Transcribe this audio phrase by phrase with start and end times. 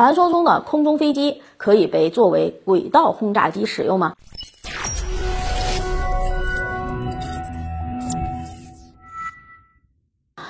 [0.00, 4.14] 传说中的空中飞机可以被作为轨道轰炸机使用吗？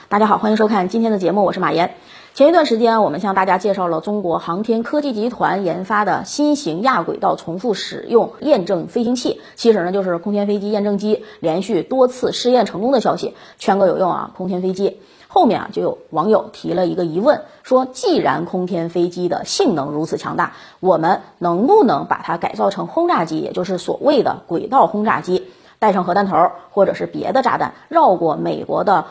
[0.08, 1.96] 大家好，欢迎收看今天的节目，我是马岩。
[2.32, 14.30] 前一段时间，我们向大家介绍了中国航天科技集团研发的新型亚轨道重复使用验证飞行器，其实呢就是空天飞机验证机，连续多次试验成功的消息，全国有用啊！
[14.36, 15.00] 空天飞机
[15.32, 25.46] 后面啊就有网友提了一个疑问，说既然空天飞机的性能如此强大，我们能不能把它改造成轰炸机，也就是所谓的轨道轰炸机，
[25.78, 29.06] 带上核弹头或者是别的炸弹，绕过美国的？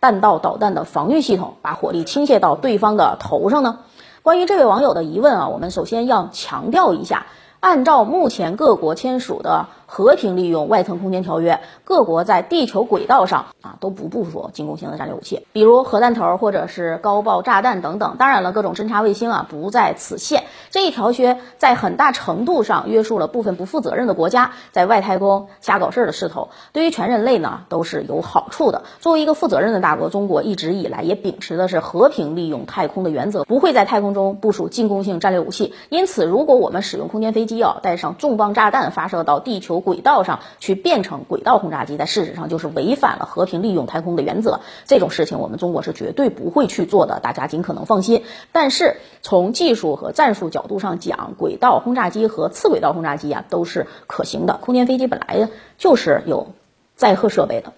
[0.00, 3.78] 弹道导弹的防御系统，把火力倾泻到对方的头上呢？
[4.22, 7.24] 关于这位网友的疑问啊，我们首先要强调一下，
[7.58, 9.66] 按照目前各国签署的。
[9.86, 18.16] 和平利用外层空间条约，各国在地球轨道上啊都不部署进攻型的战略武器，比如核弹头或者是高爆炸弹等等。
[18.18, 20.44] 当然了，各种侦察卫星啊不在此限。
[20.70, 28.82] 这一条约在很大程度上约束了部分不负责任的国家在外太空瞎搞事儿的势头，对于全人类呢都是有好处的。
[29.00, 35.74] 作为一个负责任的大国，中国一直以来也秉持的是和平利用太空的原则，不会在太空中部署进攻性战略武器。
[35.90, 39.73] 因此，如果我们使用空间飞机啊带上重磅炸弹发射到地球。
[39.80, 44.60] 轨道上去变成轨道轰炸机，在事实上就是违反了和平利用太空的原则。
[44.84, 48.24] 这种事情我们中国是绝对不会去做的，大家尽可能放心。
[48.52, 54.58] 但是从技术和战术角度上讲，轨道轰炸机和次轨道轰炸机啊都是可行的。
[54.60, 56.48] 空间飞机本来就是有
[56.96, 57.72] 载荷设备的，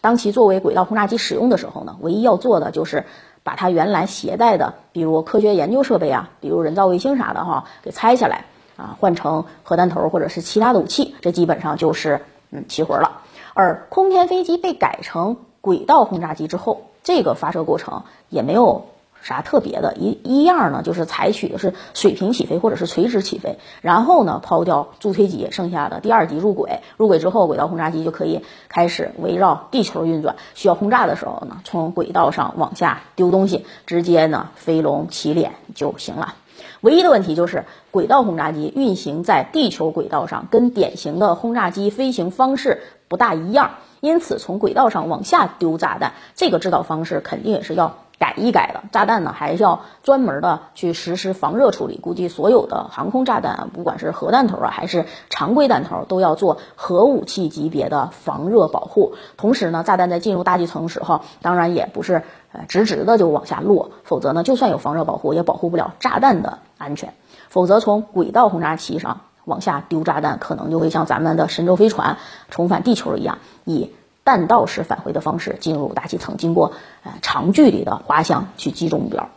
[0.00, 3.04] 当其作为轨道轰炸机使用的时候呢，唯一要做的就是
[3.42, 8.46] 把它原来携带的，比如科学研究设备啊，比如人造卫星啥的哈，给拆下来。
[8.76, 13.20] 啊，换成核弹头或者是其他的武器，这基本上就是嗯齐活了。
[13.54, 18.86] 而空天飞机被改成轨道轰炸机之后，这个发射过程也没有
[19.22, 30.36] 啥特别的，一一样呢，就是采取的是水平起飞或者是垂直起飞，然后呢抛掉助推机，剩下的第二级入轨，入轨之后，轨道轰炸机就可以开始围绕地球运转。
[30.54, 36.34] 需要轰炸的时候呢，从轨道上往下丢东西，直接呢飞龙起脸就行了。
[36.80, 48.03] 唯一的问题就是，轨道轰炸机运行在地球轨道上，跟典型的轰炸机飞行方式不大一样，因此从轨道上往下丢炸弹，这个制导方式肯定也是要。
[48.18, 51.98] 改一改了炸弹呢，还是要专门的去实施防热处理。
[51.98, 59.14] 估计所有的航空炸弹，不管是核弹头啊，还是常规弹头，都要做核武器级别的防热保护。
[59.36, 62.22] 同时呢，炸弹在进入大气层的时候，当然也不是
[62.52, 67.14] 呃直直的就往下落，否则呢，就算有防热保护，也保护不了炸弹的安全。
[67.48, 72.16] 否则从轨道轰炸器上往下丢炸弹，可能就会像咱们的神舟飞船
[72.48, 73.90] 重返地球一样，以。
[74.24, 76.72] 弹道式返回的方式进入大气层，经过
[77.04, 79.28] 呃长距离的滑翔去击中目标。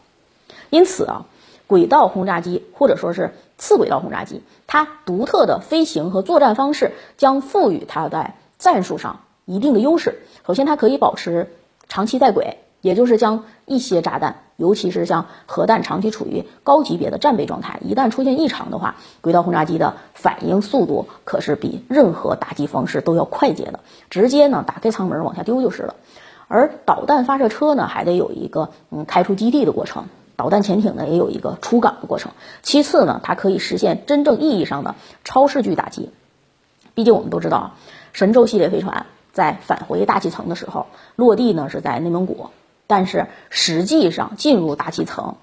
[0.69, 1.25] 因此啊，
[1.67, 10.19] 轨道轰炸机或者说是次轨道轰炸机，它独特的飞行和作战方式将赋予它在战术上一定的优势。
[10.45, 11.51] 首先，它可以保持
[11.89, 12.57] 长期在轨。
[12.81, 23.79] 也就是将一些炸弹，尤其是像核弹，长期处于高级别的战备状态，一旦出现异常的话，轨道轰炸机的反应速度可是比任何打击方式都要快捷的，
[24.09, 25.95] 直接呢打开舱门往下丢就是了。
[26.47, 30.05] 而导弹发射车呢，还得有一个嗯开出基地的过程，
[30.37, 32.31] 导弹潜艇呢也有一个出港的过程。
[32.61, 34.95] 其次呢，它可以实现真正意义上的
[35.25, 36.09] 超视距打击。
[36.93, 37.75] 毕竟我们都知道啊，
[38.13, 40.87] 神舟系列飞船在返回大气层的时候，
[41.17, 42.47] 落地呢是在内蒙古。
[42.87, 45.35] 但是实际上进入大气层，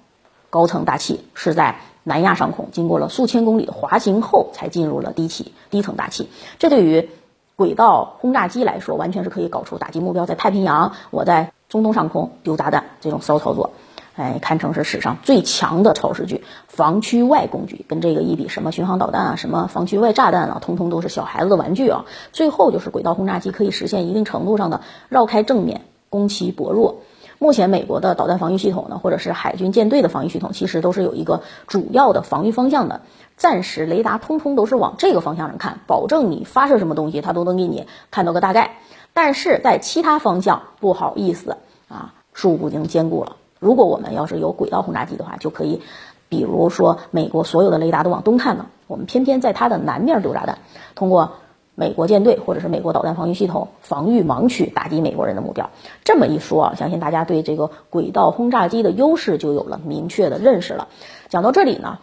[0.50, 6.28] 高层大气是在南亚上空，经过了数千公里滑行后才进入了低气低层大气。
[6.58, 7.08] 这对于
[7.56, 13.70] 轨道轰炸机来说，完全是可以搞出打击目标在太平洋，我在中东上空丢炸弹这种骚操作，
[14.16, 17.84] 哎，堪称是史上最强的超视距防区外工具。
[17.88, 22.04] 跟这个一比，什么巡航导弹啊，什么防区外炸弹啊，通通都是小孩子的玩具啊。
[22.32, 26.96] 最后就是轨道轰炸机可以实现一定程度上的绕开正面，攻其薄弱。
[27.38, 33.02] 目前美国的导弹防御系统呢，或者是海军舰队的防御系统，其实都是有一个主要的防御方向的。
[33.36, 38.78] 暂时雷达通通都是往这个方向上看，保证你发射什么东西，它都能给你看到个大概。
[39.12, 41.56] 但是在其他方向，不好意思
[41.88, 43.36] 啊，数不经兼顾了。
[43.58, 45.82] 如果我们要是有轨道轰炸机的话，就可以，
[46.28, 50.58] 比如说美国所有的雷达都往东看呢，我们偏偏在它的南面丢炸弹，
[50.94, 51.32] 通过。
[51.76, 55.70] 美国舰队或者是美国导弹防御系统防御盲区打击美国人的目标，
[56.04, 60.88] 这么一说啊，相信大家对这个轨道轰炸机的优势就有了明确的认识了。
[61.28, 61.98] 讲到这里呢，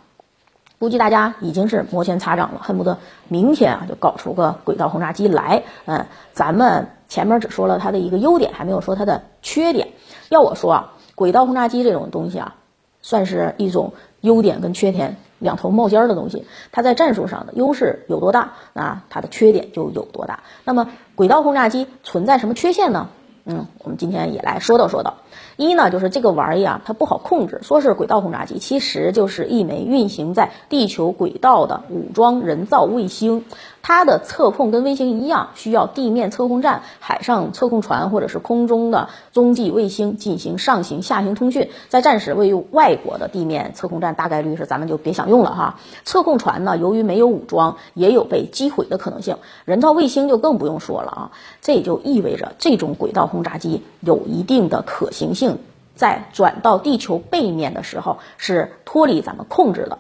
[0.78, 2.98] 估计大家已经是摩拳擦掌了，恨不得
[3.30, 5.64] 明天啊就搞出个轨道轰炸机来。
[5.86, 9.88] 嗯，咱们前面只说了它的一个优点，还没有说它的缺点。
[10.30, 12.56] 要我说啊，轨道轰炸机这种东西啊，
[13.02, 20.40] 算是一种优点跟缺点两头冒尖的东西，它在战术上的优势有多大，那它的缺点就有多大。
[20.64, 23.10] 那么轨道轰炸机存在什么缺陷呢？
[23.44, 25.14] 嗯，我们今天也来说道说道。
[25.58, 27.60] 一呢，就是这个玩意儿啊，它不好控制。
[27.62, 33.46] 说是轨道轰炸机，其实就是一枚运行在地球轨道的武装人造卫星。
[33.84, 41.70] 它的测控跟卫星一样，需要地面测控站、海上测控船或者是空中的踪迹卫星进行上行下行通讯。
[41.90, 45.80] 在战时，位于外国的地面测控站大概率是咱们就别想用了哈。
[46.06, 49.38] 测控船呢，由于没有武装，也有被击毁的可能性。
[49.66, 51.32] 人造卫星就更不用说了啊。
[51.62, 55.60] 这也就意味着这种轨道轰炸机有一定的可行性，
[55.96, 60.00] 在转到地球背面的时候是脱离咱们控制的。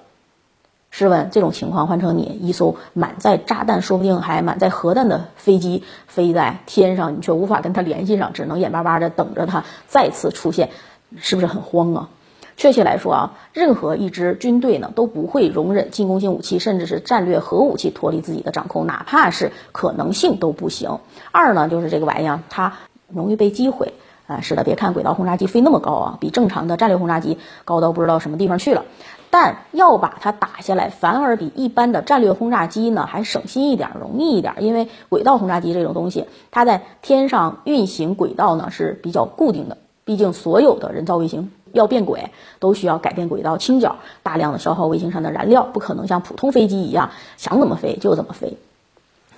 [0.89, 10.69] 试问这种情况换成你一艘满载炸弹，说不定还满载核弹的飞机飞在天上，你却无法跟它联系上，只能眼巴巴的等着它再次出现，
[11.15, 12.09] 是不是很慌啊？
[12.57, 21.00] 确切来说啊，任何一支军队呢都不会容忍进攻性武器，甚至是战略核武器脱离自己的掌控，哪怕是可能性都不行。
[21.31, 22.74] 二呢，就是这个玩意儿它
[23.07, 23.94] 容易被击毁
[24.35, 24.41] 啊。
[24.41, 28.83] 是的，别看轨道轰炸机飞那么高啊，比正常的战略轰炸机高到不知道什么地方去了。
[29.29, 34.53] 但要把它打下来，反而比一般的战略轰炸机呢还省心一点，容易一点。
[34.59, 39.77] 因为轨道轰炸机这种东西，它在天上运行轨道呢是比较固定的。
[40.03, 42.29] 毕竟所有的人造卫星要变轨，
[42.59, 48.57] 都需要改变轨道倾角，大量的消耗卫星上的燃料，不可能像普通飞机一样想怎么飞就怎么飞，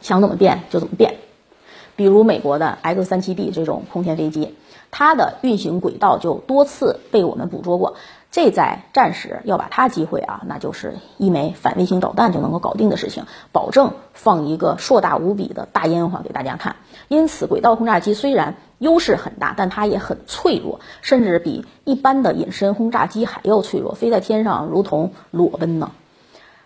[0.01, 1.13] 想怎么变就怎么变。
[1.95, 4.55] 比如美国的 X 三七 B 这种空天飞机，
[4.91, 7.95] 它的运行轨道就多次被我们捕捉过。
[8.31, 16.75] 这在战时要把它击毁啊，那就是一枚反卫星导弹就能够搞定的事情，保证放一个硕大无比的大烟花给大家看。
[17.09, 25.91] 因此，轨道轰炸机虽然优势很大，但它也很脆弱，甚至比一般的隐身轰炸机还要脆弱，飞在天上如同裸奔呢。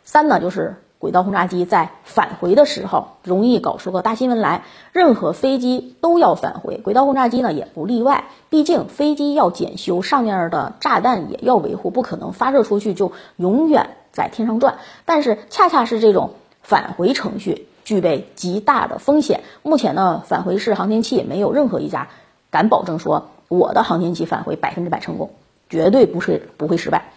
[0.05, 0.77] 三呢，就是。
[0.99, 4.63] 轨道轰炸机在返回的时候容易搞出个大新闻来，
[4.93, 8.25] 任何飞机都要返回，轨道轰炸机呢也不例外。
[8.49, 14.79] 毕竟飞机要检修，上面的炸弹也要维护，不可能发射出去就永远在天上转。
[15.05, 16.31] 但是恰恰是这种
[16.63, 19.41] 返回程序具备极大的风险。
[19.61, 22.07] 目前呢，返回式航天器没有任何一家
[22.49, 25.29] 敢保证说我的航天器返回百分之百成功，
[25.69, 27.11] 绝对不是不会失败，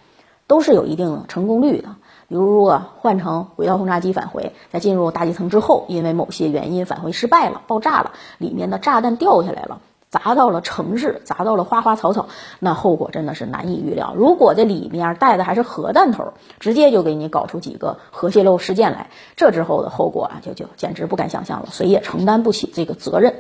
[0.47, 1.97] 都是有一定成功率的。
[2.31, 9.81] 比如，如果换成轨道轰炸机返回，在进入大气层之后，因为某些原因返回失败了，爆炸了，里面的炸弹掉下来了，
[10.11, 12.29] 砸到了城市，砸到了花花草草，
[12.61, 14.15] 那后果真的是难以预料。
[14.17, 23.35] 如果这里面带的还是核弹头，直接就给你搞出几个核泄漏事件来，这之后的后果啊，就就简直不敢想象了，谁也承担不起这个责任。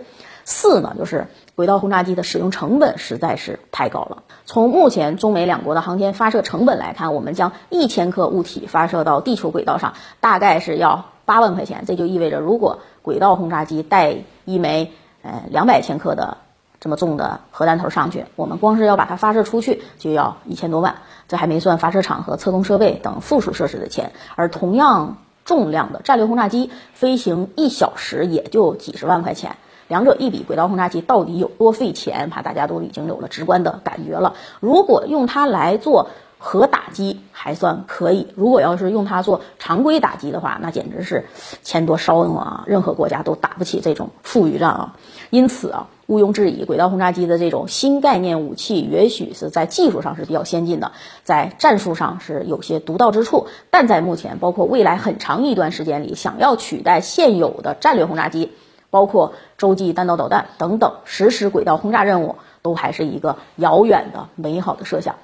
[0.44, 4.22] 四呢，就是轨道轰炸机的使用成本实在是太高了。
[4.46, 11.84] 从目前中美两国的航天发射成本来看，我们将一千克物体发射到地球轨道上，大概是要八万块钱。
[11.86, 14.92] 这就意味着，如果轨道轰炸机带一枚
[15.22, 16.38] 呃两百千克的
[16.80, 20.96] 这么重的核弹头上去，我们光是要把它发射出去就要一千多万，
[21.28, 24.12] 这还没算发射场和测控设备等附属设施的钱。
[24.34, 25.18] 而同样
[25.50, 29.56] 重量的战略轰炸机飞行一小时也就几十万块钱。
[29.88, 32.30] 两者一比，轨道轰炸机到底有多费钱？
[32.30, 34.36] 怕大家都已经有了直观的感觉了。
[34.60, 41.26] 如果用它来做核打击还算可以，如果要是用它做常规打击的话，那简直是
[41.64, 42.62] 钱多烧用啊！
[42.68, 44.94] 任何国家都打不起这种富裕战啊！
[45.30, 50.90] 因此啊，毋庸置疑，轨道轰炸机的这种新概念武器，也许是在技术上是比较先进的，
[51.22, 53.46] 在战术上是有些独到之处。
[53.70, 58.50] 但在目前，包括未来很长一段时间里，想要取代现有的战略轰炸机。
[58.90, 65.14] 包括洲际弹道导弹等等实施轨道轰炸任务，都还是一个遥远的美好的设想。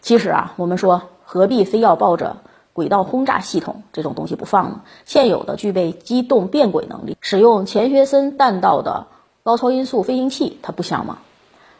[0.00, 2.36] 其实啊，我们说何必非要抱着
[2.72, 4.82] 轨道轰炸系统这种东西不放呢？
[5.04, 9.08] 现有的具备机动变轨能力、使用钱学森弹道的
[9.46, 11.18] 高超音速飞行器，它不香吗？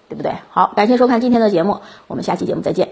[0.08, 0.32] 对不对？
[0.50, 2.90] 好，感谢收看今天的节目，我们下期节目再见。